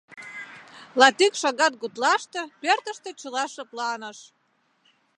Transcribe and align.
Латик 0.99 1.33
шагат 1.41 1.73
гутлаште 1.81 2.41
пӧртыштӧ 2.61 3.09
чыла 3.19 3.43
шыпланыш. 3.53 4.19